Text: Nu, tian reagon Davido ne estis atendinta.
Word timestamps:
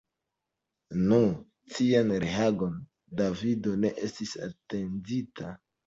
Nu, 1.11 1.19
tian 1.75 2.15
reagon 2.25 2.81
Davido 3.23 3.79
ne 3.87 3.97
estis 4.11 4.37
atendinta. 4.51 5.59